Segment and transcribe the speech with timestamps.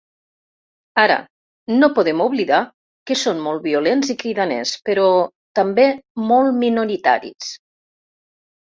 [1.01, 1.17] Ara,
[1.83, 2.63] no podem oblidar
[3.11, 5.07] que són molt violents i cridaners però
[5.63, 5.89] també
[6.33, 7.55] molt minoritaris.